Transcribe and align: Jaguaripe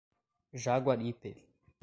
Jaguaripe 0.63 1.35